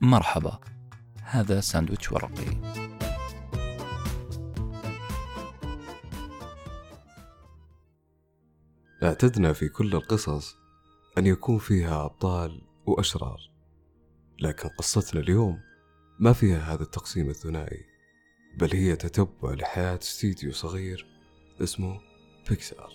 [0.00, 0.60] مرحبا.
[1.22, 2.76] هذا ساندويتش ورقي.
[9.02, 10.56] اعتدنا في كل القصص
[11.18, 13.50] أن يكون فيها أبطال وأشرار
[14.40, 15.60] لكن قصتنا اليوم
[16.18, 17.84] ما فيها هذا التقسيم الثنائي
[18.58, 21.06] بل هي تتبع لحياة استديو صغير
[21.62, 22.00] اسمه
[22.48, 22.92] بيكسار.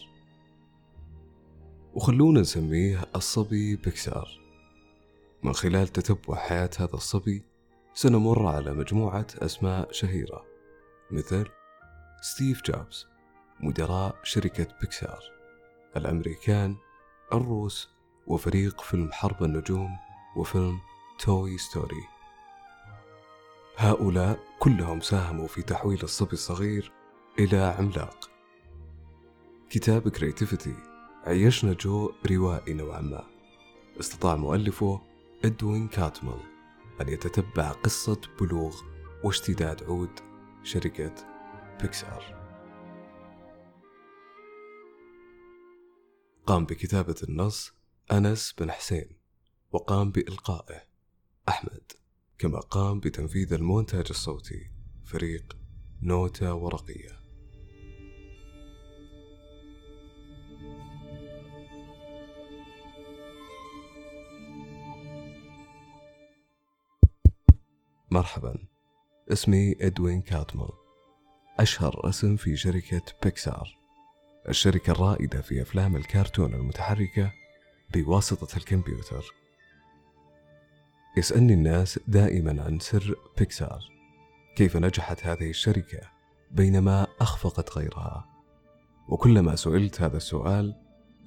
[1.93, 4.40] وخلونا نسميه الصبي بيكسار.
[5.43, 7.43] من خلال تتبع حياة هذا الصبي
[7.93, 10.45] سنمر على مجموعة أسماء شهيرة
[11.11, 11.47] مثل
[12.21, 13.07] ستيف جوبز
[13.59, 15.19] مدراء شركة بيكسار
[15.97, 16.75] الأمريكان
[17.33, 17.89] الروس
[18.27, 19.97] وفريق فيلم حرب النجوم
[20.37, 20.79] وفيلم
[21.19, 22.03] Toy Story.
[23.77, 26.91] هؤلاء كلهم ساهموا في تحويل الصبي الصغير
[27.39, 28.29] إلى عملاق.
[29.69, 30.75] كتاب Creativity
[31.23, 33.23] عيشنا جو روائي نوعا ما.
[33.99, 35.10] استطاع مؤلفه
[35.45, 36.39] إدوين كاتمل
[37.01, 38.81] أن يتتبع قصة بلوغ
[39.23, 40.19] واشتداد عود
[40.63, 41.15] شركة
[41.81, 42.41] بيكسار.
[46.45, 47.73] قام بكتابة النص
[48.11, 49.17] أنس بن حسين
[49.71, 50.83] وقام بإلقائه
[51.49, 51.91] أحمد
[52.37, 54.71] كما قام بتنفيذ المونتاج الصوتي
[55.05, 55.57] فريق
[56.01, 57.20] نوتة ورقية.
[68.11, 68.57] مرحبا.
[69.31, 70.69] اسمي إدوين كاتمل.
[71.59, 73.77] أشهر اسم في شركة بيكسار.
[74.49, 77.31] الشركة الرائدة في أفلام الكرتون المتحركة
[77.93, 79.25] بواسطة الكمبيوتر.
[81.17, 83.79] يسألني الناس دائما عن سر بيكسار.
[84.55, 86.01] كيف نجحت هذه الشركة
[86.51, 88.25] بينما أخفقت غيرها؟
[89.09, 90.75] وكلما سئلت هذا السؤال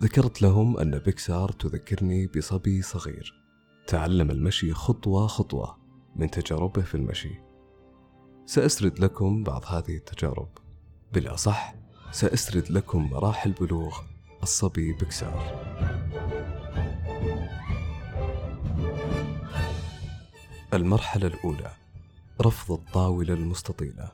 [0.01, 3.33] ذكرت لهم أن بيكسار تذكرني بصبي صغير.
[3.87, 5.84] تعلم المشي خطوة خطوة.
[6.17, 7.41] من تجاربه في المشي.
[8.47, 10.49] سأسرد لكم بعض هذه التجارب.
[11.13, 11.75] بالأصح
[12.11, 13.99] سأسرد لكم مراحل بلوغ
[14.43, 15.65] الصبي بكسار.
[20.75, 21.73] المرحلة الأولى
[22.41, 24.13] رفض الطاولة المستطيلة.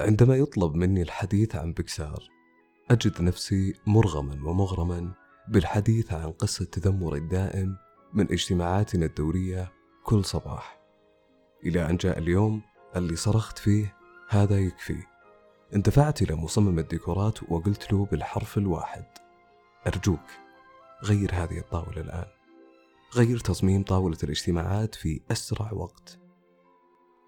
[0.00, 2.28] عندما يطلب مني الحديث عن بكسار
[2.90, 5.14] أجد نفسي مرغما ومغرما
[5.48, 7.76] بالحديث عن قصة تذمر الدائم
[8.12, 9.72] من اجتماعاتنا الدورية
[10.04, 10.80] كل صباح.
[11.64, 12.62] إلى أن جاء اليوم
[12.96, 13.96] اللي صرخت فيه
[14.28, 15.02] هذا يكفي.
[15.74, 19.04] اندفعت إلى مصمم الديكورات وقلت له بالحرف الواحد.
[19.86, 20.20] أرجوك
[21.04, 22.26] غير هذه الطاولة الآن.
[23.14, 26.18] غير تصميم طاولة الاجتماعات في أسرع وقت.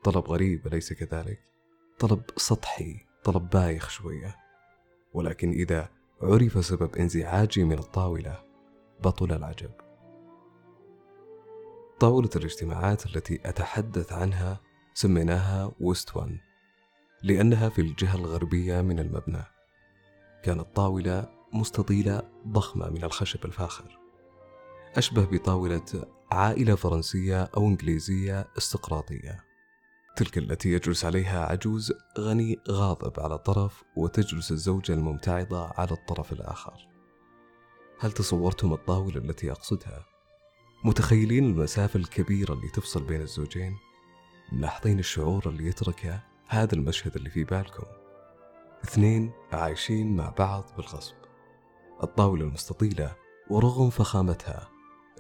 [0.05, 1.41] طلب غريب أليس كذلك؟
[1.99, 4.37] طلب سطحي طلب بايخ شوية.
[5.15, 5.89] ولكن إذا
[6.23, 8.45] عرف سبب انزعاجي من الطاولة
[9.05, 9.82] بطل العجب.
[12.03, 14.61] طاولة الاجتماعات التي أتحدث عنها
[14.95, 16.39] سميناها ويست وان
[17.23, 19.45] لأنها في الجهة الغربية من المبنى.
[20.43, 23.99] كانت طاولة مستطيلة ضخمة من الخشب الفاخر.
[24.97, 29.45] أشبه بطاولة عائلة فرنسية أو إنجليزية استقراطية.
[30.17, 36.89] تلك التي يجلس عليها عجوز غني غاضب على طرف وتجلس الزوجة الممتعضة على الطرف الآخر.
[38.01, 40.12] هل تصورتم الطاولة التي أقصدها؟
[40.85, 43.77] متخيلين المسافة الكبيرة اللي تفصل بين الزوجين؟
[44.53, 47.87] ملاحظين الشعور اللي يتركه هذا المشهد اللي في بالكم.
[48.85, 51.15] اثنين عايشين مع بعض بالغصب.
[52.03, 53.17] الطاولة المستطيلة
[53.51, 54.69] ورغم فخامتها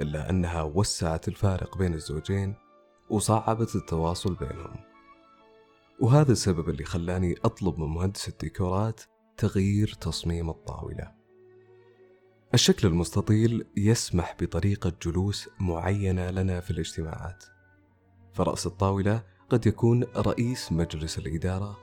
[0.00, 2.55] إلا أنها وسعت الفارق بين الزوجين
[3.11, 4.77] وصعبت التواصل بينهم.
[6.00, 9.00] وهذا السبب اللي خلاني أطلب من مهندس الديكورات
[9.37, 11.22] تغيير تصميم الطاولة.
[12.54, 17.44] الشكل المستطيل يسمح بطريقة جلوس معينة لنا في الاجتماعات
[18.32, 21.78] فرأس الطاولة قد يكون رئيس مجلس الإدارة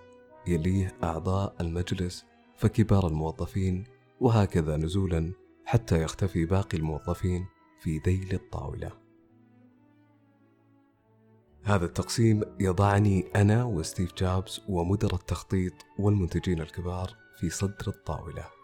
[0.47, 2.25] يليه أعضاء المجلس
[2.56, 3.84] فكبار الموظفين
[4.19, 5.31] وهكذا نزولا
[5.66, 7.46] حتى يختفي باقي الموظفين
[7.80, 8.91] في ذيل الطاولة.
[11.63, 18.59] هذا التقسيم يضعني أنا وستيف جوبز ومدراء التخطيط والمنتجين الكبار في صدر الطاولة.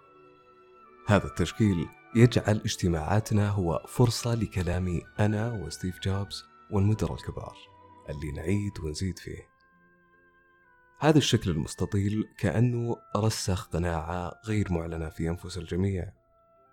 [1.07, 7.57] هذا التشكيل يجعل اجتماعاتنا هو فرصة لكلامي أنا وستيف جوبز والمدراء الكبار
[8.10, 9.48] اللي نعيد ونزيد فيه.
[11.00, 16.12] هذا الشكل المستطيل كأنه رسخ قناعة غير معلنة في أنفس الجميع.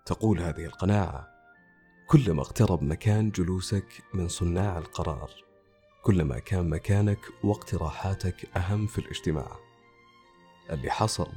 [0.05, 1.27] تقول هذه القناعة:
[2.07, 5.31] كلما اقترب مكان جلوسك من صناع القرار،
[6.03, 9.57] كلما كان مكانك واقتراحاتك أهم في الاجتماع.
[10.69, 11.31] اللي حصل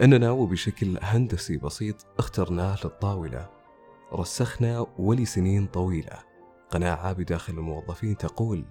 [0.00, 3.50] أننا وبشكل هندسي بسيط اخترناه للطاولة.
[4.12, 6.18] رسخنا ولسنين طويلة.
[6.70, 8.64] قناعة بداخل الموظفين تقول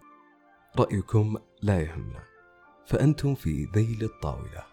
[0.80, 2.24] رأيكم لا يهمنا.
[2.86, 4.64] فأنتم في ذيل الطاولة.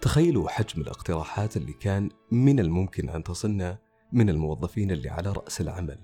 [0.00, 3.78] تخيلوا حجم الاقتراحات اللي كان من الممكن أن تصلنا
[4.12, 5.98] من الموظفين اللي على رأس العمل.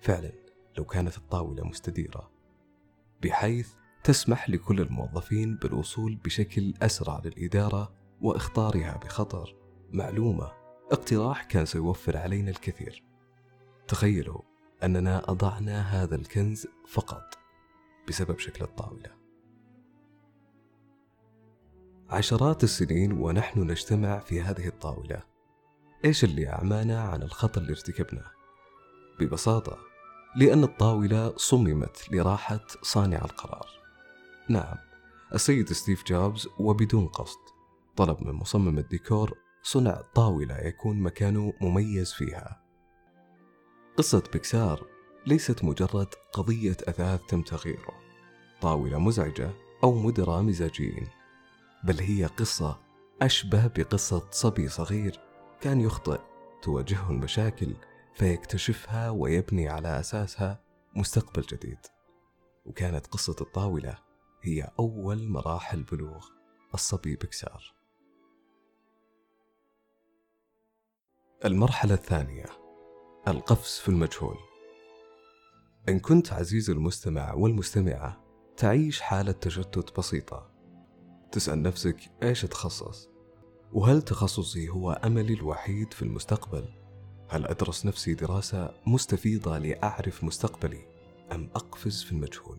[0.00, 0.32] فعلا
[0.78, 2.30] لو كانت الطاولة مستديرة.
[3.22, 3.72] بحيث
[4.04, 9.56] تسمح لكل الموظفين بالوصول بشكل أسرع للإدارة وإخطارها بخطر
[9.92, 10.52] معلومة.
[10.92, 13.04] اقتراح كان سيوفر علينا الكثير.
[13.88, 14.40] تخيلوا
[14.82, 17.38] أننا أضعنا هذا الكنز فقط
[18.08, 19.10] بسبب شكل الطاولة.
[22.10, 25.22] عشرات السنين ونحن نجتمع في هذه الطاولة.
[26.04, 28.30] إيش اللي أعمانا عن الخطأ اللي ارتكبناه؟
[29.20, 29.78] ببساطة
[30.36, 33.66] لأن الطاولة صممت لراحة صانع القرار.
[34.48, 34.76] نعم
[35.34, 37.51] السيد ستيف جوبز وبدون قصد.
[37.96, 42.62] طلب من مصمم الديكور صنع طاولة يكون مكانه مميز فيها.
[43.96, 44.86] قصة بيكسار
[45.26, 47.94] ليست مجرد قضية أثاث تم تغييره.
[48.60, 49.50] طاولة مزعجة
[49.84, 51.08] أو مدراء مزاجيين
[51.84, 52.80] بل هي قصة
[53.22, 55.20] أشبه بقصة صبي صغير
[55.60, 56.20] كان يخطئ
[56.62, 57.74] تواجهه المشاكل
[58.14, 60.60] فيكتشفها ويبني على أساسها
[60.96, 61.78] مستقبل جديد.
[62.66, 63.98] وكانت قصة الطاولة
[64.42, 66.26] هي أول مراحل بلوغ
[66.74, 67.81] الصبي بكسار
[71.44, 72.44] المرحلة الثانية
[73.28, 74.36] القفز في المجهول
[75.88, 78.24] إن كنت عزيز المستمع والمستمعة
[78.56, 80.50] تعيش حالة تشتت بسيطة
[81.32, 83.08] تسأل نفسك إيش أتخصص؟
[83.72, 86.68] وهل تخصصي هو أملي الوحيد في المستقبل؟
[87.28, 90.86] هل أدرس نفسي دراسة مستفيضة لأعرف مستقبلي
[91.32, 92.58] أم أقفز في المجهول؟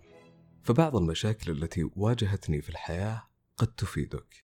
[0.64, 3.24] فبعض المشاكل التي واجهتني في الحياة
[3.58, 4.46] قد تفيدك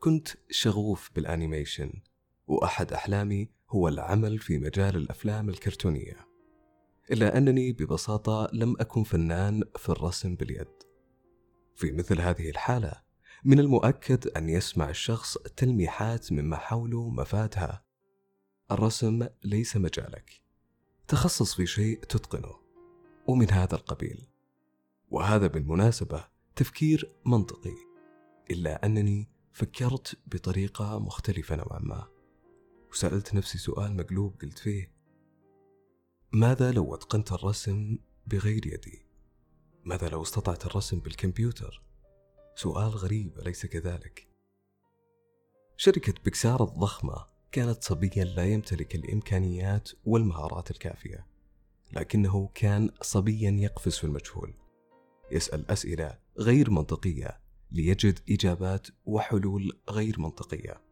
[0.00, 1.92] كنت شغوف بالانيميشن
[2.46, 6.28] وأحد أحلامي هو العمل في مجال الأفلام الكرتونية.
[7.10, 10.68] إلا أنني ببساطة لم أكن فنان في الرسم باليد.
[11.76, 12.92] في مثل هذه الحالة
[13.44, 17.84] من المؤكد أن يسمع الشخص تلميحات مما حوله مفادها.
[18.70, 20.42] الرسم ليس مجالك.
[21.08, 22.54] تخصص في شيء تتقنه.
[23.26, 24.28] ومن هذا القبيل.
[25.10, 26.24] وهذا بالمناسبة
[26.56, 27.76] تفكير منطقي.
[28.50, 32.13] إلا أنني فكرت بطريقة مختلفة نوعا ما.
[32.94, 34.92] وسألت نفسي سؤال مقلوب قلت فيه
[36.32, 39.06] ماذا لو أتقنت الرسم بغير يدي؟
[39.84, 41.82] ماذا لو استطعت الرسم بالكمبيوتر؟
[42.54, 44.28] سؤال غريب اليس كذلك.
[45.76, 51.26] شركة بيكسار الضخمة كانت صبيا لا يمتلك الإمكانيات والمهارات الكافية
[51.92, 54.54] لكنه كان صبيا يقفز في المجهول
[55.30, 60.83] يسأل أسئلة غير منطقية ليجد إجابات وحلول غير منطقية.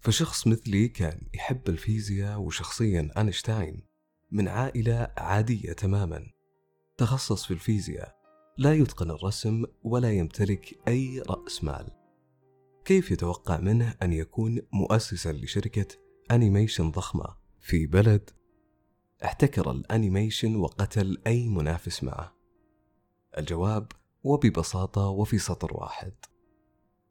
[0.00, 3.82] فشخص مثلي كان يحب الفيزياء وشخصيا أينشتاين
[4.30, 6.26] من عائلة عادية تماما.
[6.96, 8.16] تخصص في الفيزياء
[8.58, 11.90] لا يتقن الرسم ولا يمتلك أي رأس مال.
[12.84, 15.86] كيف يتوقع منه أن يكون مؤسسا لشركة
[16.30, 18.30] animation ضخمة في بلد؟
[19.24, 22.36] احتكر ال animation وقتل أي منافس معه.
[23.38, 23.92] الجواب
[24.24, 26.12] وببساطة وفي سطر واحد.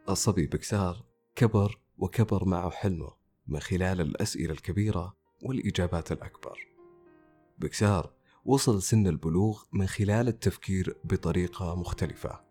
[0.10, 1.06] الصبي بكسار
[1.36, 3.12] كبر وكبر معه حلمه
[3.48, 6.60] من خلال الأسئلة الكبيرة والإجابات الأكبر.
[7.58, 8.14] بكسار
[8.46, 12.42] وصل سن البلوغ من خلال التفكير بطريقة مختلفة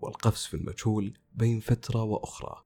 [0.00, 2.64] والقفز في المجهول بين فترة وأخرى.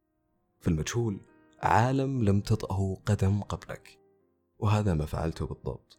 [0.61, 1.21] في المجهول
[1.63, 3.99] عالم لم تطأه قدم قبلك
[4.59, 5.99] وهذا ما فعلته بالضبط.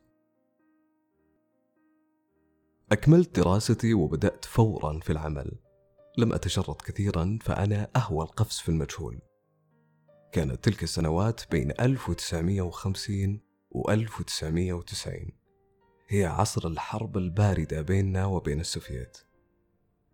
[2.91, 5.59] أكملت دراستي وبدأت فورا في العمل.
[6.17, 9.19] لم أتشرط كثيرا فأنا أهوى القفز في المجهول.
[10.37, 13.39] كانت تلك السنوات بين 1950
[13.71, 15.31] و 1990
[16.07, 19.17] هي عصر الحرب الباردة بيننا وبين السوفييت.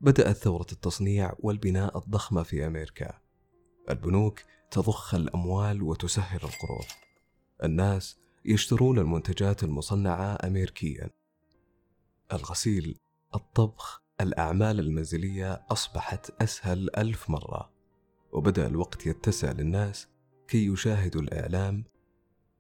[0.01, 3.20] بدأت ثورة التصنيع والبناء الضخمة في أمريكا.
[3.89, 4.39] البنوك
[4.72, 6.86] تضخ الأموال وتسهل القروض.
[7.63, 11.10] الناس يشترون المنتجات المصنعة أمريكيا.
[12.34, 13.00] الغسيل
[13.36, 17.74] الطبخ الأعمال المنزلية أصبحت أسهل ألف مرة.
[18.32, 20.12] وبدأ الوقت يتسع للناس
[20.53, 21.83] كي يشاهدوا الإعلام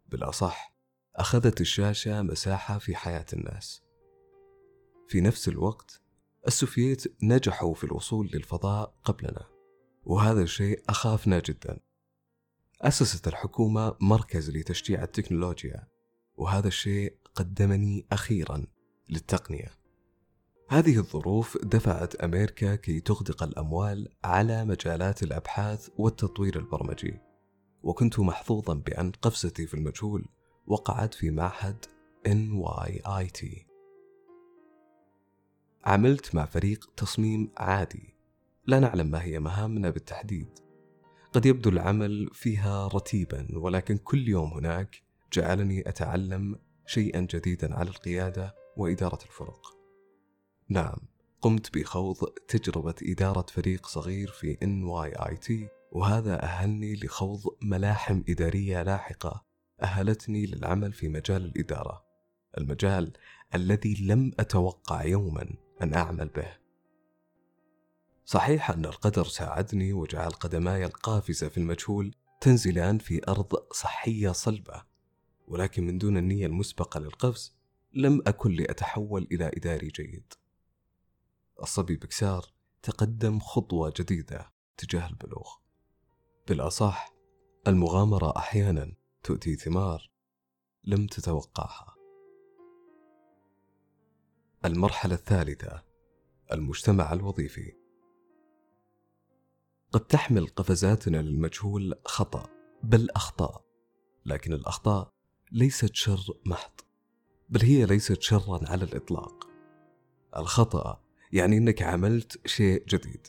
[0.09, 0.75] بالأصح
[1.15, 3.83] أخذت الشاشة مساحة في حياة الناس.
[5.07, 6.01] في نفس الوقت
[6.47, 9.45] السوفييت نجحوا في الوصول للفضاء قبلنا
[10.03, 11.79] وهذا الشيء أخافنا جدا.
[12.81, 15.87] أسست الحكومة مركز لتشجيع التكنولوجيا
[16.35, 18.65] وهذا الشيء قدمني أخيرا
[19.09, 19.71] للتقنية.
[20.69, 27.32] هذه الظروف دفعت أمريكا كي تغدق الأموال على مجالات الأبحاث والتطوير البرمجي.
[27.83, 30.25] وكنت محظوظا بأن قفزتي في المجهول
[30.67, 31.85] وقعت في معهد
[32.27, 33.45] NYIT
[35.85, 38.15] عملت مع فريق تصميم عادي.
[38.65, 40.47] لا نعلم ما هي مهامنا بالتحديد.
[41.33, 48.55] قد يبدو العمل فيها رتيبا ولكن كل يوم هناك جعلني أتعلم شيئا جديدا على القيادة
[48.77, 49.77] وإدارة الفرق.
[50.69, 50.97] نعم
[51.41, 59.45] قمت بخوض تجربة إدارة فريق صغير في NYIT وهذا أهلني لخوض ملاحم إدارية لاحقة
[59.81, 62.05] أهلتني للعمل في مجال الإدارة
[62.57, 63.13] المجال
[63.55, 65.49] الذي لم أتوقع يوما
[65.81, 66.57] أن أعمل به.
[68.25, 74.83] صحيح أن القدر ساعدني وجعل قدماي القافزة في المجهول تنزلان في أرض صحية صلبة
[75.47, 77.55] ولكن من دون النية المسبقة للقفز
[77.93, 80.33] لم أكن لأتحول إلى إداري جيد.
[81.61, 82.45] الصبي بكسار
[82.83, 85.62] تقدم خطوة جديدة تجاه البلوغ.
[86.47, 87.13] بالأصح
[87.67, 90.11] المغامرة أحيانا تؤتي ثمار
[90.83, 91.95] لم تتوقعها.
[94.65, 95.83] المرحلة الثالثة
[96.51, 97.73] المجتمع الوظيفي.
[99.91, 102.49] قد تحمل قفزاتنا للمجهول خطأ
[102.83, 103.65] بل اخطاء
[104.25, 105.13] لكن الأخطاء
[105.51, 106.81] ليست شر محض
[107.49, 109.49] بل هي ليست شرا على الإطلاق.
[110.37, 113.27] الخطأ يعني إنك عملت شيء جديد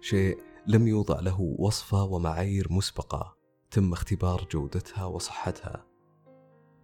[0.00, 3.36] شيء لم يوضع له وصفة ومعايير مسبقة
[3.70, 5.86] تم اختبار جودتها وصحتها.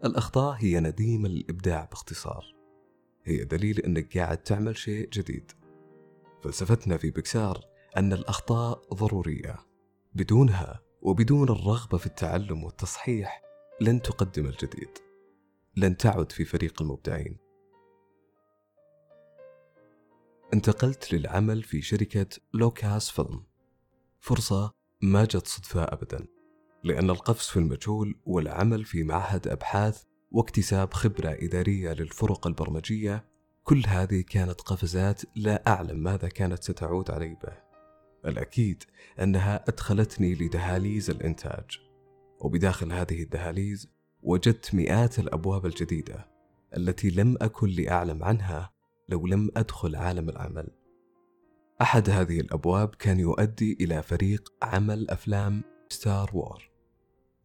[0.05, 2.55] الأخطاء هي نديم الإبداع باختصار.
[3.25, 5.53] هي دليل أنك قاعد تعمل شيء جديد.
[6.43, 7.65] فلسفتنا في بكسار
[7.97, 9.57] أن الأخطاء ضرورية.
[10.15, 13.43] بدونها وبدون الرغبة في التعلم والتصحيح
[13.81, 14.99] لن تقدم الجديد.
[15.77, 17.37] لن تعد في فريق المبدعين.
[20.55, 23.49] انتقلت للعمل في شركة لوكاس فيلم.
[24.21, 24.73] فرصة
[25.03, 26.27] ما جت صدفة أبدا
[26.85, 33.25] لأن القفز في المجهول والعمل في معهد أبحاث واكتساب خبرة إدارية للفرق البرمجية
[33.65, 37.69] كل هذه كانت قفزات لا أعلم ماذا كانت ستعود علي به
[38.27, 38.85] الأكيد
[39.21, 41.81] أنها أدخلتني لدهاليز الإنتاج
[42.41, 43.89] وبداخل هذه الدهاليز
[44.23, 46.27] وجدت مئات الأبواب الجديدة
[46.77, 48.71] التي لم أكن لأعلم عنها
[49.09, 50.69] لو لم أدخل عالم العمل.
[51.83, 56.71] أحد هذه الأبواب كان يؤدي إلى فريق عمل أفلام ستار وور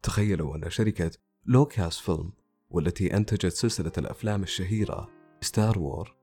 [0.02, 1.10] تخيلوا أن شركة
[1.46, 2.32] لوكاس فيلم
[2.70, 5.10] والتي أنتجت سلسلة الأفلام الشهيرة
[5.40, 6.16] ستار وور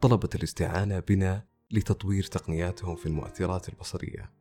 [0.00, 4.32] طلبت الاستعانة بنا لتطوير تقنياتهم في المؤثرات البصرية.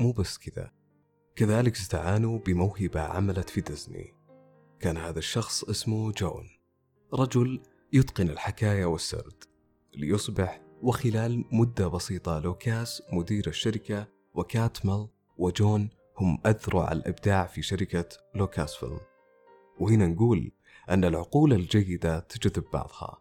[0.00, 0.72] مو بس كذا.
[1.36, 4.14] كذلك استعانوا بموهبة عملت في ديزني.
[4.80, 6.48] كان هذا الشخص اسمه جون.
[7.14, 7.62] رجل
[7.92, 9.44] يتقن الحكاية والسرد
[9.94, 18.74] ليصبح وخلال مدة بسيطة لوكاس مدير الشركة وكاتمل وجون هم أذرع الإبداع في شركة لوكاس
[18.74, 19.00] فيلم.
[19.80, 20.52] وهنا نقول
[20.90, 23.18] أن العقول الجيدة تجذب بعضها.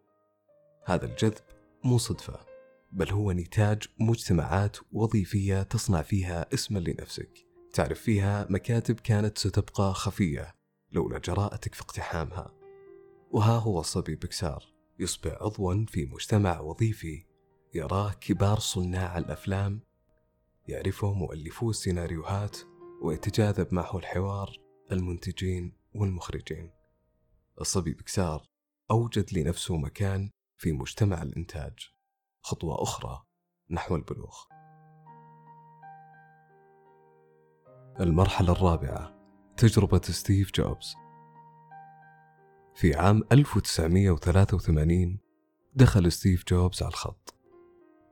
[0.85, 1.43] هذا الجذب
[1.83, 2.39] مو صدفة
[2.91, 7.45] بل هو نتاج مجتمعات وظيفية تصنع فيها اسما لنفسك.
[7.73, 10.55] تعرف فيها مكاتب كانت ستبقى خفية
[10.91, 12.51] لولا جراءتك في اقتحامها.
[13.31, 14.63] وها هو الصبي بكسار
[14.99, 17.34] يصبح عضوا في مجتمع وظيفي
[17.75, 19.81] يراه كبار صناع الأفلام
[20.67, 22.57] يعرفه مؤلفو السيناريوهات
[23.01, 24.57] ويتجاذب معه الحوار
[24.91, 26.71] المنتجين والمخرجين.
[27.61, 28.47] الصبي بكسار
[28.91, 31.73] أوجد لنفسه مكان في مجتمع الإنتاج.
[32.41, 33.23] خطوة أخرى
[33.69, 34.35] نحو البلوغ.
[37.99, 39.15] المرحلة الرابعة
[39.57, 40.95] تجربة ستيف جوبز.
[42.75, 45.19] في عام 1983
[45.73, 47.34] دخل ستيف جوبز على الخط.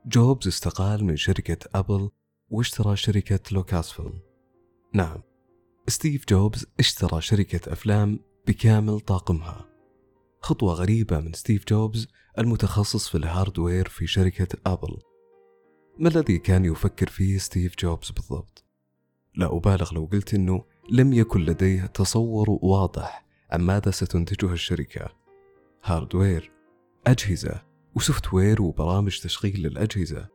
[0.06, 2.10] جوبز استقال من شركة أبل
[2.50, 4.20] واشترى شركة لوكاس فيلم
[4.92, 5.22] نعم
[5.88, 9.68] ستيف جوبز اشترى شركة أفلام بكامل طاقمها.
[10.40, 12.08] خطوة غريبة من ستيف جوبز
[12.38, 14.96] المتخصص في ال hardware في شركة أبل.
[15.98, 18.64] ما الذي كان يفكر فيه ستيف جوبز بالضبط؟
[19.34, 25.08] لا أبالغ لو قلت أنه لم يكن لديه تصور واضح عن ماذا ستنتجه الشركة.
[25.84, 26.52] hardware
[27.06, 30.28] أجهزة و software وبرامج تشغيل للأجهزة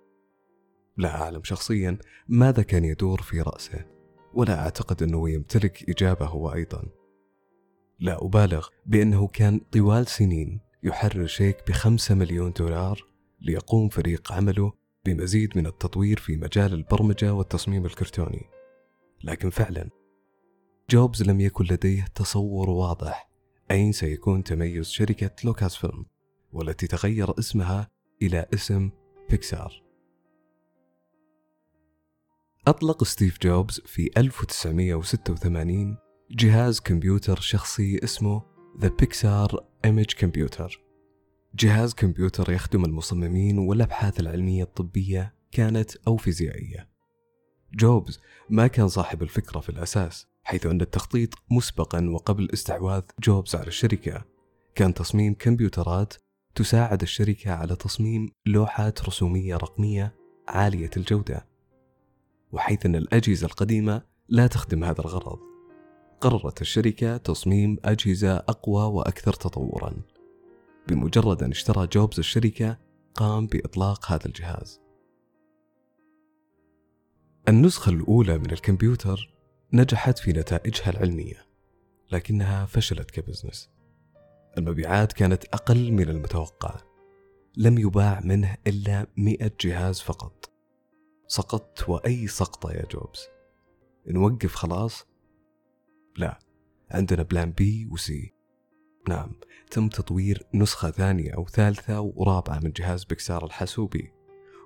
[0.98, 1.98] لا أعلم شخصيا
[2.28, 3.86] ماذا كان يدور في رأسه
[4.34, 6.84] ولا أعتقد أنه يمتلك إجابة هو أيضا.
[8.00, 13.06] لا أبالغ بأنه كان طوال سنين يحرر شيك بخمسة مليون دولار
[13.42, 14.74] ليقوم فريق عمله
[15.06, 18.46] بمزيد من التطوير في مجال البرمجة والتصميم الكرتوني
[19.24, 19.90] لكن فعلا
[20.90, 23.30] جوبز لم يكن لديه تصور واضح
[23.72, 26.06] أين سيكون تميز شركة لوكاس فيلم
[26.52, 27.90] والتي تغير اسمها
[28.22, 28.90] إلى اسم
[29.30, 29.84] بيكسار
[32.68, 35.98] أطلق ستيف جوبز في 1986
[36.32, 38.42] جهاز كمبيوتر شخصي اسمه
[38.80, 40.78] The Pixar Image Computer.
[41.56, 46.90] جهاز كمبيوتر يخدم المصممين والأبحاث العلمية الطبية كانت أو فيزيائية.
[47.74, 53.68] جوبز ما كان صاحب الفكرة في الأساس حيث أن التخطيط مسبقا وقبل استحواذ جوبز على
[53.68, 54.26] الشركة.
[54.76, 56.14] كان تصميم كمبيوترات
[56.60, 60.16] تساعد الشركة على تصميم لوحات رسومية رقمية
[60.48, 61.48] عالية الجودة
[62.52, 65.40] وحيث أن الأجهزة القديمة لا تخدم هذا الغرض.
[66.22, 69.94] قررت الشركة تصميم أجهزة أقوى وأكثر تطورا.
[70.88, 72.78] بمجرد أن اشترى جوبز الشركة
[73.16, 74.82] قام بإطلاق هذا الجهاز.
[77.50, 79.34] النسخة الأولى من الكمبيوتر
[79.74, 81.46] نجحت في نتائجها العلمية
[82.12, 83.79] لكنها فشلت كبزنس.
[84.60, 86.76] المبيعات كانت أقل من المتوقع.
[87.58, 90.50] لم يباع منه إلا مئة جهاز فقط.
[91.28, 93.28] سقطت وأي سقطة يا جوبز.
[94.08, 95.06] نوقف خلاص؟
[96.18, 96.40] لا
[96.92, 98.34] عندنا plan B و C
[99.10, 99.36] نعم
[99.72, 104.12] تم تطوير نسخة ثانية أو ثالثة ورابعة من جهاز بكسار الحاسوبي.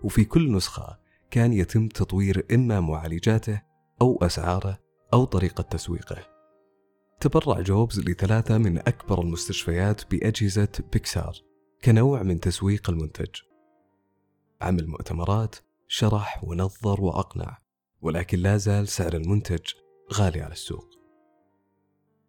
[0.03, 0.99] وفي كل نسخة
[1.31, 3.61] كان يتم تطوير إما معالجاته
[4.01, 4.79] أو أسعاره
[5.13, 6.32] أو طريقة تسويقه.
[7.19, 11.33] تبرع جوبز لثلاثة من أكبر المستشفيات بأجهزة بيكسار
[11.83, 13.35] كنوع من تسويق المنتج.
[14.61, 15.55] عمل مؤتمرات
[15.87, 17.57] شرح ونظر وأقنع
[18.01, 19.73] ولكن لا زال سعر المنتج
[20.13, 20.89] غالي على السوق.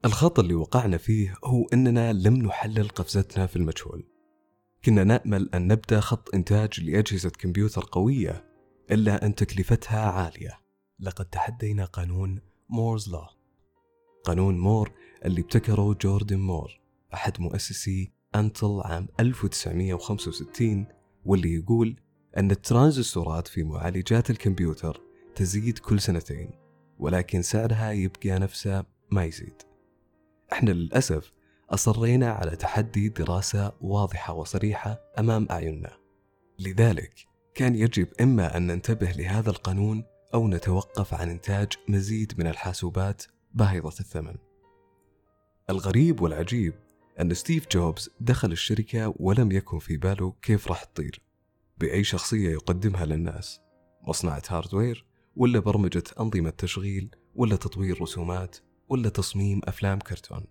[0.04, 4.08] الخطأ اللي وقعنا فيه هو أننا لم نحلل قفزتنا في المجهول.
[4.84, 8.50] كنا نأمل أن نبدأ خط إنتاج لأجهزة كمبيوتر قوية
[8.90, 10.60] إلا أن تكلفتها عالية.
[11.00, 13.28] لقد تحدينا قانون مورز لا
[14.24, 14.92] قانون مور
[15.24, 16.80] اللي ابتكره جوردن مور
[17.14, 20.86] أحد مؤسسي أنتل عام 1965
[21.24, 21.96] واللي يقول
[22.36, 25.00] أن الترانزستورات في معالجات الكمبيوتر
[25.34, 26.50] تزيد كل سنتين
[26.98, 29.62] ولكن سعرها يبقى نفسه ما يزيد.
[30.52, 31.32] إحنا للأسف
[31.70, 35.96] أصرينا على تحدي دراسة واضحة وصريحة أمام أعيننا.
[36.58, 37.14] لذلك
[37.54, 43.22] كان يجب إما أن ننتبه لهذا القانون أو نتوقف عن إنتاج مزيد من الحاسوبات
[43.54, 44.34] باهظة الثمن.
[45.70, 46.74] الغريب والعجيب
[47.20, 51.22] أن ستيف جوبز دخل الشركة ولم يكن في باله كيف راح تطير
[51.78, 53.60] بأي شخصية يقدمها للناس
[54.02, 58.56] مصنعة hardware ولا برمجة أنظمة تشغيل ولا تطوير رسومات
[58.88, 60.44] ولا تصميم أفلام كرتون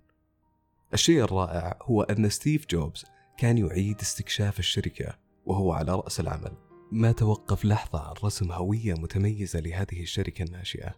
[0.93, 3.05] الشيء الرائع هو أن ستيف جوبز
[3.37, 6.51] كان يعيد استكشاف الشركة وهو على رأس العمل
[6.91, 10.95] ما توقف لحظة عن رسم هوية متميزة لهذه الشركة الناشئة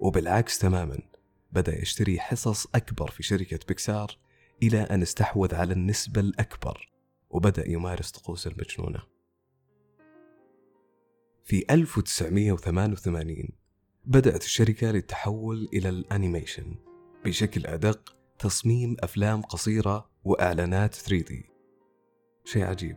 [0.00, 0.98] وبالعكس تماما
[1.52, 4.18] بدأ يشتري حصص أكبر في شركة بيكسار
[4.62, 6.92] إلى أن استحوذ على النسبة الأكبر
[7.30, 9.02] وبدأ يمارس طقوس المجنونة.
[11.44, 13.48] في 1988
[14.04, 16.74] بدأت الشركة للتحول إلى الأنيميشن
[17.24, 21.34] بشكل أدق تصميم أفلام قصيرة وإعلانات 3D
[22.44, 22.96] شيء عجيب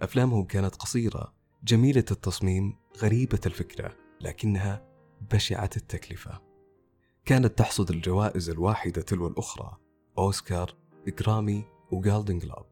[0.00, 4.86] أفلامهم كانت قصيرة جميلة التصميم غريبة الفكرة لكنها
[5.32, 6.51] بشعة التكلفة.
[7.24, 9.76] كانت تحصد الجوائز الواحدة تلو الأخرى
[10.18, 10.74] أوسكار
[11.06, 12.66] جرامي وجالدن جلوب.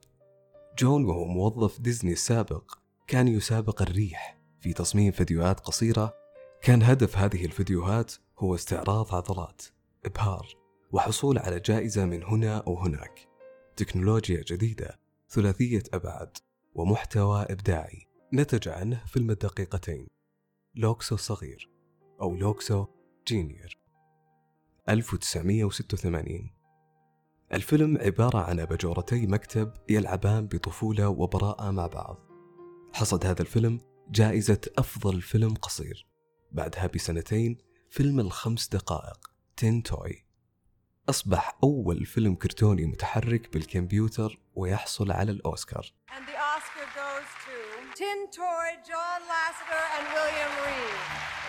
[0.78, 6.14] جون وهو موظف ديزني السابق كان يسابق الريح في تصميم فيديوهات قصيرة.
[6.62, 9.62] كان هدف هذه الفيديوهات هو استعراض عضلات
[10.04, 10.46] إبهار
[10.92, 13.28] وحصول على جائزة من هنا أو هناك
[13.76, 16.36] تكنولوجيا جديدة ثلاثية أبعاد
[16.74, 18.06] ومحتوى إبداعي.
[18.32, 20.06] نتج عنه فيلم الدقيقتين.
[20.74, 21.70] لوكسو الصغير
[22.20, 22.86] أو لوكسو
[23.26, 23.79] جينيور
[24.90, 26.50] 1986
[27.52, 32.18] الفيلم عبارة عن أباجورتي مكتب يلعبان بطفولة وبراءة مع بعض.
[32.92, 36.06] حصد هذا الفيلم جائزة أفضل فيلم قصير.
[36.52, 37.58] بعدها بسنتين
[37.90, 40.26] فيلم الخمس دقائق تين توي.
[41.08, 45.92] أصبح أول فيلم كرتوني متحرك بالكمبيوتر ويحصل على الأوسكار.
[48.00, 51.39] Tin Toy, John Lasseter, and William Reed.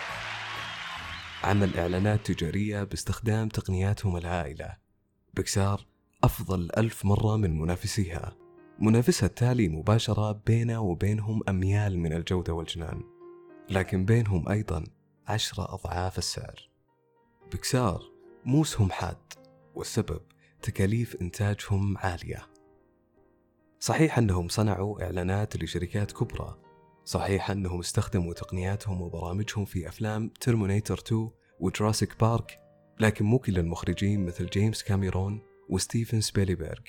[1.42, 4.76] عمل إعلانات تجارية باستخدام تقنياتهم الهائلة
[5.34, 5.86] بكسار
[6.24, 8.36] أفضل ألف مرة من منافسيها.
[8.78, 13.02] منافسها التالي مباشرة بينه وبينهم أميال من الجودة والجنان.
[13.70, 14.84] لكن بينهم أيضا
[15.26, 16.70] عشرة أضعاف السعر.
[17.52, 18.02] بكسار
[18.44, 19.32] موسهم حاد
[19.74, 20.20] والسبب
[20.62, 22.46] تكاليف إنتاجهم عالية.
[23.80, 26.58] صحيح أنهم صنعوا إعلانات لشركات كبرى
[27.04, 32.60] صحيح أنهم استخدموا تقنياتهم وبرامجهم في أفلام ترمينيتر 2 وجراسيك بارك
[33.00, 36.80] لكن مو كل المخرجين مثل جيمس كاميرون وستيفن سبيليبرغ.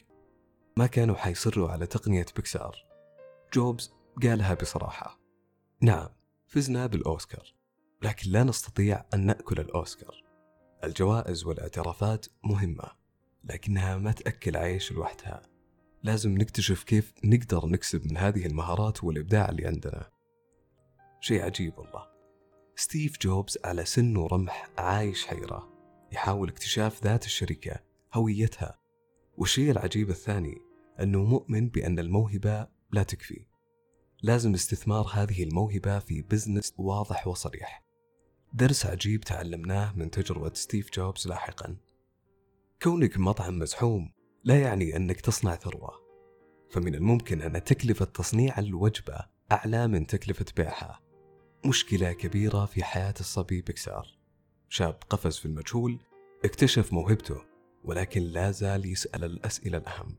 [0.78, 2.86] ما كانوا حيصروا على تقنية بيكسار.
[3.54, 5.20] جوبز قالها بصراحة.
[5.82, 6.10] نعم
[6.48, 7.54] فزنا بالأوسكار
[8.02, 10.24] لكن لا نستطيع أن نأكل الأوسكار.
[10.84, 12.92] الجوائز والأعترافات مهمة
[13.44, 15.53] لكنها ما تأكل عيش لوحدها.
[16.04, 20.10] لازم نكتشف كيف نقدر نكسب من هذه المهارات والإبداع اللي عندنا.
[21.20, 22.08] شيء عجيب والله.
[22.76, 25.70] ستيف جوبز على سن ورمح عايش حيرة.
[26.12, 27.80] يحاول اكتشاف ذات الشركة
[28.14, 28.80] هويتها.
[29.38, 30.58] والشيء العجيب الثاني
[31.00, 33.46] أنه مؤمن بأن الموهبة لا تكفي.
[34.22, 37.84] لازم استثمار هذه الموهبة في business واضح وصريح.
[38.54, 41.78] درس عجيب تعلمناه من تجربة ستيف جوبز لاحقا.
[42.82, 44.12] كونك مطعم مزحوم
[44.46, 46.04] لا يعني أنك تصنع ثروة.
[46.70, 49.20] فمن الممكن أن تكلفة تصنيع الوجبة
[49.52, 51.00] أعلى من تكلفة بيعها.
[51.66, 54.18] مشكلة كبيرة في حياة الصبي بكسار
[54.70, 56.00] شاب قفز في المجهول
[56.46, 57.42] اكتشف موهبته
[57.84, 60.16] ولكن لا زال يسأل الأسئلة الأهم.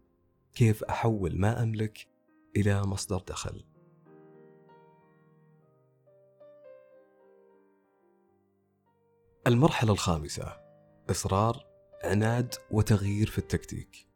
[0.54, 2.08] كيف أحول ما أملك
[2.56, 3.64] إلى مصدر دخل؟
[9.46, 10.56] المرحلة الخامسة
[11.10, 11.66] إصرار
[12.04, 14.13] عناد وتغيير في التكتيك.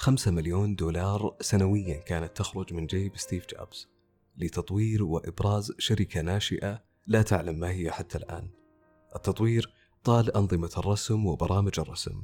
[0.00, 3.88] خمسة مليون دولار سنويا كانت تخرج من جيب ستيف جوبز
[4.36, 8.50] لتطوير وإبراز شركة ناشئة لا تعلم ما هي حتى الآن.
[9.16, 9.72] التطوير
[10.04, 12.22] طال أنظمة الرسم وبرامج الرسم.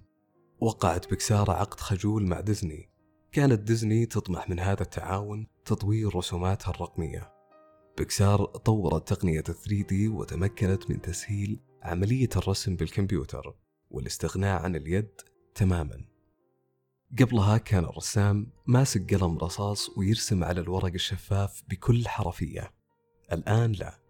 [0.61, 2.91] وقعت بكسار عقد خجول مع ديزني.
[3.33, 7.33] كانت ديزني تطمح من هذا التعاون تطوير رسوماتها الرقمية.
[7.99, 13.55] بكسار طورت تقنية 3D وتمكنت من تسهيل عملية الرسم بالكمبيوتر
[13.91, 15.11] والاستغناء عن اليد
[15.55, 16.15] تماما.
[17.19, 22.73] قبلها كان الرسام ماسك قلم رصاص ويرسم على الورق الشفاف بكل حرفية.
[23.33, 24.01] الآن لا.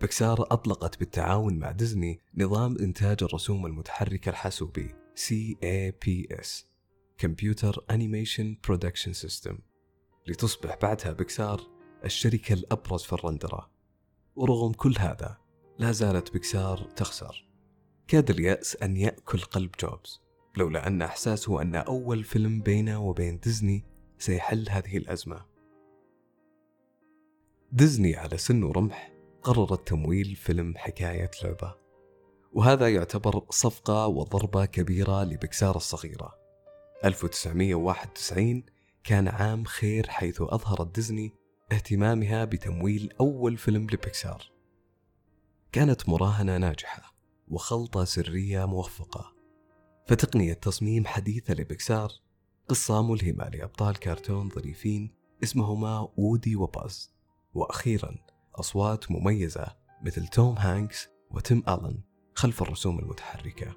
[0.00, 6.48] بكسار أطلقت بالتعاون مع ديزني نظام إنتاج الرسوم المتحركة الحاسوبي CAPS
[7.22, 9.54] Computer Animation Production System.
[10.26, 11.60] لتصبح بعدها بكسار
[12.04, 13.70] الشركة الأبرز في الرندرة.
[14.36, 15.38] ورغم كل هذا
[15.78, 17.48] لا زالت بكسار تخسر.
[18.08, 20.25] كاد اليأس أن يأكل قلب جوبز.
[20.56, 23.84] لولا أن إحساسه أن أول فيلم بينه وبين ديزني
[24.18, 25.46] سيحل هذه الأزمة.
[27.72, 31.74] ديزني على سن ورمح قررت تمويل فيلم حكاية لعبة
[32.52, 36.34] وهذا يعتبر صفقة وضربة كبيرة لبكسار الصغيرة.
[37.04, 38.64] 1991
[39.04, 41.32] كان عام خير حيث أظهرت ديزني
[41.72, 44.52] اهتمامها بتمويل أول فيلم لبيكسار.
[45.72, 47.14] كانت مراهنة ناجحة
[47.48, 49.35] وخلطة سرية موفقة.
[50.06, 52.12] فتقنية تصميم حديثة لبيكسار.
[52.68, 55.10] قصة ملهمة لأبطال كرتون ظريفين
[55.42, 57.12] اسمهما وودي وباز.
[57.54, 58.16] وأخيرا
[58.54, 62.00] أصوات مميزة مثل توم هانكس وتيم ألن
[62.34, 63.76] خلف الرسوم المتحركة.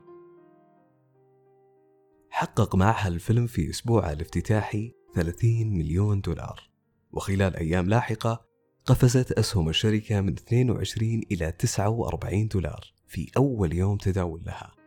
[2.30, 6.70] حقق معها الفيلم في أسبوعه الافتتاحي 30 مليون دولار.
[7.12, 8.46] وخلال أيام لاحقة
[8.86, 14.79] قفزت أسهم الشركة من 22 إلى 49 دولار في أول يوم تداول لها.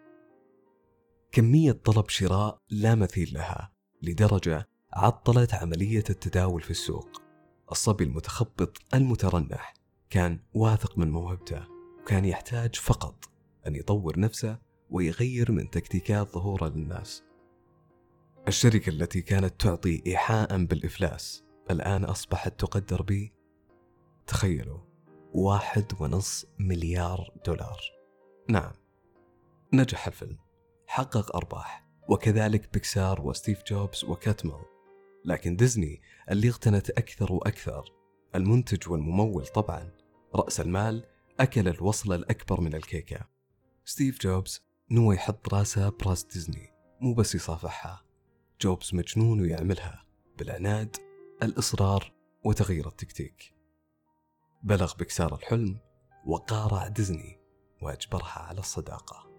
[1.32, 7.22] كمية طلب شراء لا مثيل لها لدرجة عطلت عملية التداول في السوق.
[7.70, 9.74] الصبي المتخبط المترنح
[10.10, 11.64] كان واثق من موهبته
[12.02, 13.30] وكان يحتاج فقط
[13.66, 14.58] أن يطور نفسه
[14.90, 17.22] ويغير من تكتيكات ظهوره للناس.
[18.48, 23.28] الشركة التي كانت تعطي إيحاء بالإفلاس الآن أصبحت تقدر ب
[24.26, 24.80] تخيلوا
[25.34, 27.80] واحد ونص مليار دولار.
[28.48, 28.72] نعم
[29.72, 30.38] نجح الفيلم.
[30.92, 34.64] حقق أرباح وكذلك بيكسار وستيف جوبز وكاتمل.
[35.24, 37.84] لكن ديزني اللي اغتنت أكثر وأكثر
[38.34, 39.90] المنتج والممول طبعا
[40.34, 41.04] رأس المال
[41.40, 43.20] أكل الوصلة الأكبر من الكيكة.
[43.84, 48.04] ستيف جوبز نوى يحط راسه براس ديزني مو بس يصافحها.
[48.60, 50.04] جوبز مجنون ويعملها
[50.38, 50.96] بالعناد
[51.42, 52.12] الإصرار
[52.44, 53.54] وتغيير التكتيك.
[54.62, 55.78] بلغ بكسار الحلم
[56.26, 57.40] وقارع ديزني
[57.82, 59.31] وأجبرها على الصداقة.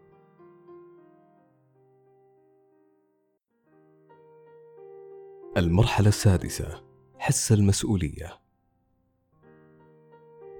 [5.57, 6.83] المرحلة السادسة
[7.19, 8.39] حس المسؤولية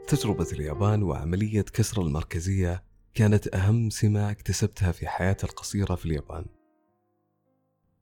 [0.08, 6.46] تجربة اليابان وعملية كسر المركزية كانت أهم سمة اكتسبتها في حياتي القصيرة في اليابان.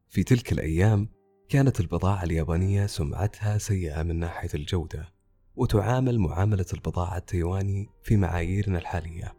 [0.10, 1.10] في تلك الأيام
[1.50, 5.14] كانت البضاعة اليابانية سمعتها سيئة من ناحية الجودة،
[5.56, 9.36] وتعامل معاملة البضاعة التايواني في معاييرنا الحالية.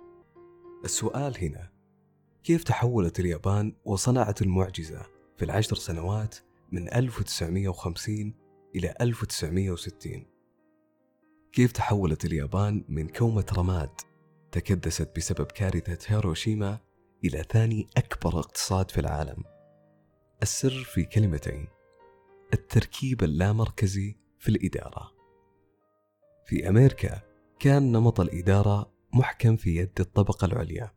[0.84, 1.70] السؤال هنا:
[2.44, 5.02] كيف تحولت اليابان وصنعت المعجزة
[5.36, 6.36] في العشر سنوات
[6.72, 8.34] من 1950
[8.76, 10.26] إلى 1960
[11.52, 13.90] كيف تحولت اليابان من كومة رماد
[14.52, 16.78] تكدست بسبب كارثة هيروشيما
[17.24, 19.44] إلى ثاني أكبر اقتصاد في العالم؟
[20.42, 21.68] السر في كلمتين
[22.54, 25.12] التركيب اللامركزي في الإدارة.
[26.46, 27.20] في أمريكا
[27.58, 30.90] كان نمط الإدارة محكم في يد الطبقة العليا.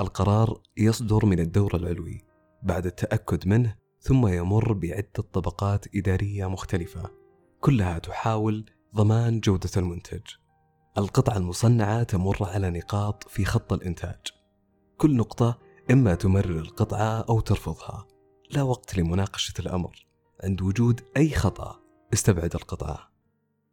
[0.00, 2.24] القرار يصدر من الدور العلوي
[2.62, 7.10] بعد التأكد منه ثم يمر بعدة طبقات إدارية مختلفة
[7.60, 10.20] كلها تحاول ضمان جودة المنتج.
[10.98, 14.20] القطعة المصنعة تمر على نقاط في خط الإنتاج.
[14.96, 15.58] كل نقطة
[15.90, 18.06] إما تمرر القطعة أو ترفضها.
[18.50, 20.06] لا وقت لمناقشة الأمر.
[20.44, 21.80] عند وجود أي خطأ
[22.12, 23.10] استبعد القطعة.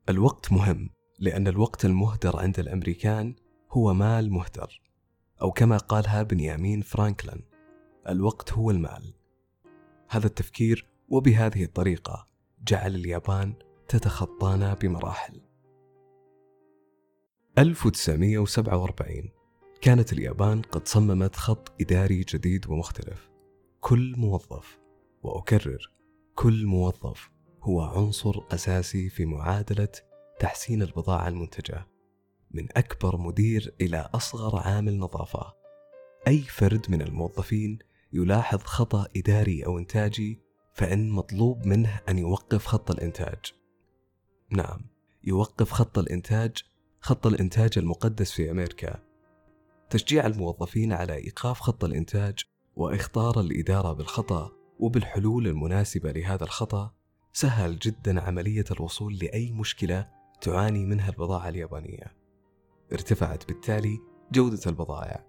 [0.10, 3.36] الوقت مهم لأن الوقت المهدر عند الأمريكان
[3.72, 4.82] هو مال مهدر.
[5.42, 7.42] أو كما قالها بنيامين فرانكلين
[8.10, 9.14] الوقت هو المال.
[10.10, 12.28] هذا التفكير وبهذه الطريقة
[12.68, 13.54] جعل اليابان
[13.88, 15.42] تتخطانا بمراحل.
[17.58, 19.30] 1947
[19.82, 23.30] كانت اليابان قد صممت خط إداري جديد ومختلف.
[23.80, 24.80] كل موظف
[25.24, 25.92] وأكرر
[26.36, 29.90] كل موظف هو عنصر أساسي في معادلة
[30.40, 31.88] تحسين البضاعة المنتجة
[32.52, 35.54] من أكبر مدير إلى أصغر عامل نظافة.
[36.28, 37.80] أي فرد من الموظفين
[38.18, 40.42] يلاحظ خطأ إداري أو إنتاجي
[40.74, 43.54] فإن مطلوب منه أن يوقف خط الإنتاج
[44.50, 44.80] نعم
[45.24, 46.64] يوقف خط الإنتاج
[47.02, 49.00] خط الإنتاج المقدس في أمريكا
[49.90, 52.40] تشجيع الموظفين على إيقاف خط الإنتاج
[52.76, 56.94] وإخطار الإدارة بالخطأ وبالحلول المناسبة لهذا الخطأ
[57.34, 60.10] سهل جدا عملية الوصول لأي مشكلة
[60.42, 62.14] تعاني منها البضاعة اليابانية.
[62.92, 64.00] ارتفعت بالتالي
[64.32, 65.27] جودة البضائع.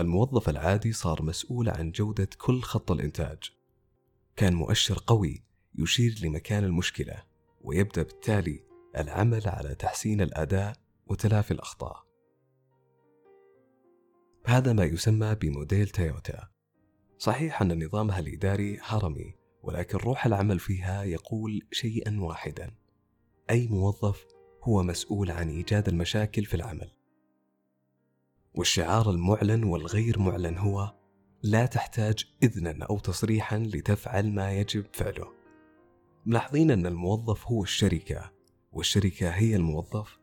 [0.00, 3.38] الموظف العادي صار مسؤول عن جودة كل خط الإنتاج.
[4.36, 5.42] كان مؤشر قوي
[5.78, 7.22] يشير لمكان المشكلة
[7.60, 8.64] ويبدأ بالتالي
[8.96, 12.04] العمل على تحسين الأداء وتلافي الأخطاء.
[14.46, 16.48] هذا ما يسمى بموديل تويوتا.
[17.18, 22.70] صحيح أن نظامها الإداري هرمي ولكن روح العمل فيها يقول شيئا واحدا
[23.50, 24.26] أي موظف
[24.62, 26.97] هو مسؤول عن إيجاد المشاكل في العمل
[28.58, 30.94] والشعار المعلن والغير معلن هو
[31.42, 35.32] لا تحتاج اذنا أو تصريحا لتفعل ما يجب فعله.
[36.26, 38.32] ملاحظين أن الموظف هو الشركة
[38.72, 40.18] والشركة هي الموظف.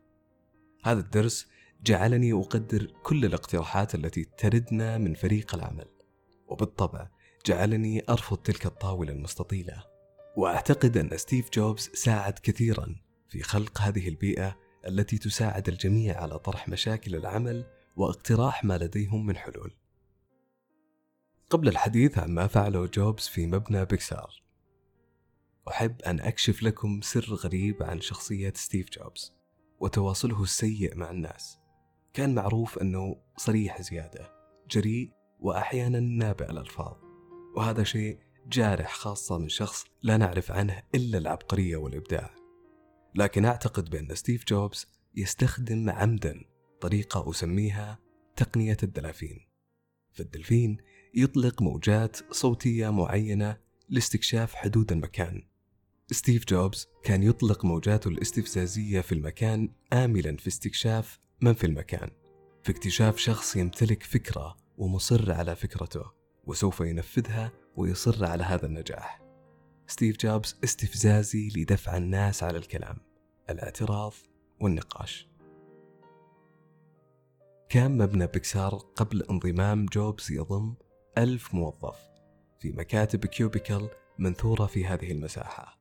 [0.84, 1.48] هذا الدرس
[1.82, 5.88] جعلني أقدر كل الاقتراحات التي تردنا من فريق العمل
[6.48, 7.08] وبالطبع
[7.46, 9.84] جعلني أرفض تلك الطاولة المستطيلة.
[10.36, 12.96] وأعتقد أن ستيف جوبز ساعد كثيرا
[13.28, 14.56] في خلق هذه البيئة
[14.88, 19.74] التي تساعد الجميع على طرح مشاكل العمل واقتراح ما لديهم من حلول.
[21.50, 24.42] قبل الحديث عن ما فعله جوبز في مبنى بيكسار.
[25.68, 29.32] أحب أن أكشف لكم سر غريب عن شخصية ستيف جوبز
[29.80, 31.58] وتواصله السيء مع الناس.
[32.12, 34.32] كان معروف أنه صريح زيادة
[34.70, 36.96] جريء وأحيانا نابي الألفاظ
[37.56, 42.30] وهذا شيء جارح خاصة من شخص لا نعرف عنه إلا العبقرية والإبداع.
[43.14, 46.44] لكن أعتقد بأن ستيف جوبز يستخدم عمدا
[46.80, 47.98] طريقة أسميها
[48.36, 49.40] تقنية الدلافين
[50.12, 50.76] فالدلفين
[51.14, 53.56] يطلق موجات صوتية معينة
[53.88, 55.42] لاستكشاف حدود المكان
[56.10, 62.10] ستيف جوبز كان يطلق موجاته الاستفزازية في المكان آملا في استكشاف من في المكان
[62.66, 66.04] في اكتشاف شخص يمتلك فكرة ومصر على فكرته
[66.46, 69.20] وسوف ينفذها ويصر على هذا النجاح.
[69.86, 72.96] ستيف جوبز استفزازي لدفع الناس على الكلام،
[73.50, 74.12] الاعتراض
[74.60, 75.28] والنقاش.
[77.68, 80.74] كان مبنى بيكسار قبل انضمام جوبز يضم
[81.18, 81.96] ألف موظف
[82.60, 85.78] في مكاتب cubicle منثورة في هذه المساحة.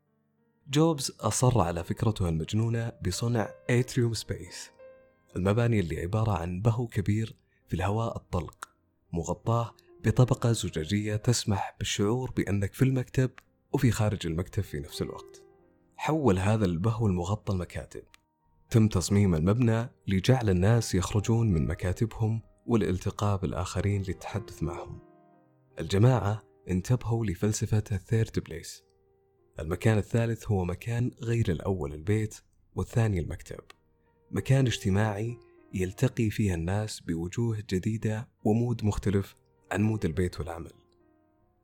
[0.70, 4.72] جوبز أصر على فكرته المجنونة بصنع atrium space
[5.36, 7.36] المباني اللي عبارة عن بهو كبير
[7.68, 8.70] في الهواء الطلق
[9.14, 13.32] مغطاه بطبقة زجاجية تسمح بالشعور بأنك في المكتب
[13.74, 15.44] وفي خارج المكتب في نفس الوقت.
[15.98, 18.04] حول هذا البهو المغطى المكاتب.
[18.76, 25.00] تم تصميم المبنى لجعل الناس يخرجون من مكاتبهم والالتقاء بالآخرين للتحدث معهم.
[25.80, 28.84] الجماعة انتبهوا لفلسفة الثيرد بليس.
[29.60, 32.36] المكان الثالث هو مكان غير الأول البيت
[32.76, 33.64] والثاني المكتب.
[34.32, 35.38] مكان اجتماعي
[35.74, 39.36] يلتقي فيها الناس بوجوه جديدة و mood مختلف
[39.72, 40.72] عن mood البيت والعمل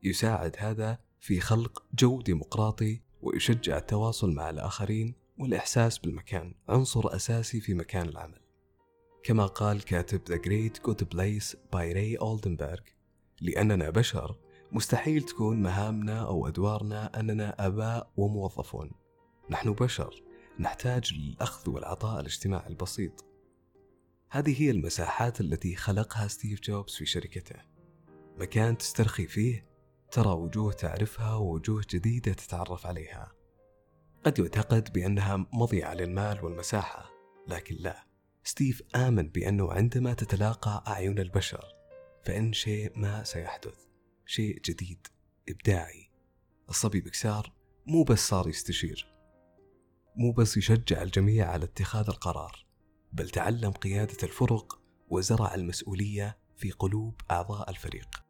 [0.02, 7.74] يساعد هذا في خلق جو ديمقراطي ويشجع التواصل مع الآخرين والإحساس بالمكان عنصر أساسي في
[7.74, 8.40] مكان العمل.
[9.22, 12.92] كما قال كاتب The Great Good Place by Ray Oldenburg
[13.40, 14.36] لأننا بشر
[14.72, 18.90] مستحيل تكون مهامنا أو أدوارنا أننا آباء وموظفون.
[19.50, 20.22] نحن بشر
[20.60, 23.24] نحتاج للأخذ والعطاء الاجتماعي البسيط.
[24.30, 27.56] هذه هي المساحات التي خلقها ستيف جوبز في شركته.
[28.38, 29.66] مكان تسترخي فيه
[30.10, 33.32] ترى وجوه تعرفها ووجوه جديدة تتعرف عليها.
[34.24, 37.10] قد يعتقد بأنها مضيعة للمال والمساحة
[37.48, 38.06] لكن لا.
[38.44, 41.64] ستيف آمن بأنه عندما تتلاقى أعين البشر
[42.24, 43.86] فإن شيء ما سيحدث
[44.26, 45.06] شيء جديد
[45.48, 46.10] إبداعي.
[46.68, 47.52] الصبي بكسار
[47.86, 49.12] مو بس صار يستشير
[50.16, 52.66] مو بس يشجع الجميع على اتخاذ القرار
[53.12, 58.21] بل تعلم قيادة الفرق وزرع المسؤولية في قلوب أعضاء الفريق.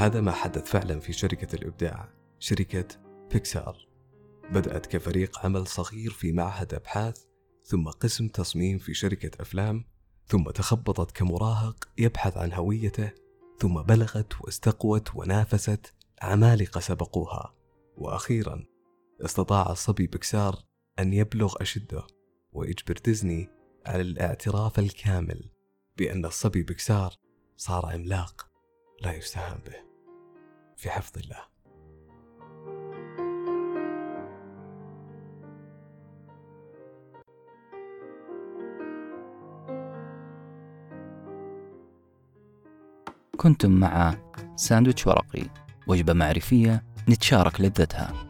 [0.00, 2.08] هذا ما حدث فعلا في شركة الإبداع
[2.38, 2.86] شركة
[3.32, 3.88] بيكسار.
[4.50, 7.24] بدأت كفريق عمل صغير في معهد أبحاث
[7.62, 9.84] ثم قسم تصميم في شركة أفلام
[10.26, 13.10] ثم تخبطت كمراهق يبحث عن هويته
[13.58, 17.54] ثم بلغت واستقوت ونافست عمالقة سبقوها.
[17.96, 18.64] وأخيرا
[19.24, 20.56] استطاع الصبي بكسار
[20.98, 22.06] أن يبلغ أشده
[22.52, 23.48] ويجبر ديزني
[23.86, 25.50] على الاعتراف الكامل
[25.96, 27.14] بأن الصبي بكسار
[27.56, 28.50] صار عملاق
[29.02, 29.89] لا يستهان به.
[30.80, 31.36] في حفظ الله.
[43.36, 44.14] كنتم مع
[44.56, 45.42] ساندويتش ورقي
[45.86, 48.29] وجبة معرفية نتشارك لذتها.